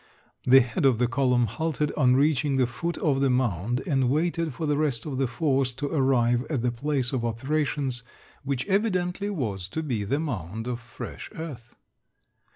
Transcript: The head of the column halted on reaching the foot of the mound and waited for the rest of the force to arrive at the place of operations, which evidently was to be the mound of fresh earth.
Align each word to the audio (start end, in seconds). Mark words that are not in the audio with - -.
The 0.45 0.61
head 0.61 0.83
of 0.83 0.97
the 0.97 1.07
column 1.07 1.45
halted 1.45 1.91
on 1.91 2.15
reaching 2.15 2.55
the 2.55 2.65
foot 2.65 2.97
of 2.97 3.19
the 3.19 3.29
mound 3.29 3.83
and 3.85 4.09
waited 4.09 4.51
for 4.51 4.65
the 4.65 4.75
rest 4.75 5.05
of 5.05 5.17
the 5.17 5.27
force 5.27 5.73
to 5.73 5.89
arrive 5.93 6.43
at 6.49 6.63
the 6.63 6.71
place 6.71 7.13
of 7.13 7.23
operations, 7.23 8.01
which 8.43 8.65
evidently 8.65 9.29
was 9.29 9.67
to 9.67 9.83
be 9.83 10.03
the 10.03 10.19
mound 10.19 10.65
of 10.67 10.79
fresh 10.79 11.29
earth. 11.35 11.75